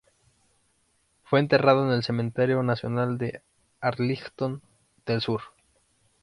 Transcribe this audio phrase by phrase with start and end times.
[1.23, 3.43] Fue enterrado en el Cementerio Nacional de
[3.81, 4.63] Arlington
[5.05, 5.41] del Sur.